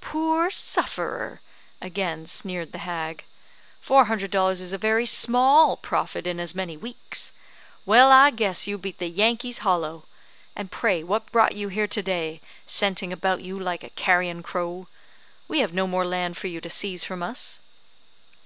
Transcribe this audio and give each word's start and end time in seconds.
"Poor 0.00 0.48
sufferer!" 0.50 1.42
again 1.82 2.24
sneered 2.24 2.72
the 2.72 2.78
hag. 2.88 3.22
"Four 3.82 4.06
hundred 4.06 4.30
dollars 4.30 4.62
is 4.62 4.72
a 4.72 4.78
very 4.78 5.04
small 5.04 5.76
profit 5.76 6.26
in 6.26 6.40
as 6.40 6.54
many 6.54 6.74
weeks. 6.74 7.32
Well, 7.84 8.10
I 8.10 8.30
guess, 8.30 8.66
you 8.66 8.78
beat 8.78 8.96
the 8.96 9.08
Yankees 9.10 9.58
hollow. 9.58 10.04
And 10.56 10.70
pray, 10.70 11.02
what 11.02 11.30
brought 11.30 11.54
you 11.54 11.68
here 11.68 11.86
to 11.88 12.02
day, 12.02 12.40
scenting 12.64 13.12
about 13.12 13.42
you 13.42 13.60
like 13.60 13.84
a 13.84 13.90
carrion 13.90 14.42
crow? 14.42 14.88
We 15.48 15.58
have 15.58 15.74
no 15.74 15.86
more 15.86 16.06
land 16.06 16.38
for 16.38 16.46
you 16.46 16.62
to 16.62 16.70
seize 16.70 17.04
from 17.04 17.22
us." 17.22 17.60